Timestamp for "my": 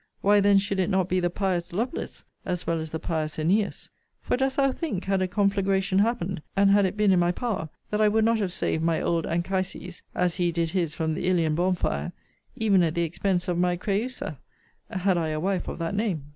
7.19-7.31, 8.83-8.99, 13.59-13.77